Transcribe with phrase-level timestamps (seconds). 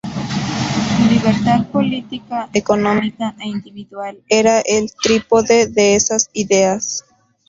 [1.11, 7.03] Libertad política, económica e individual era el trípode de esas ideas.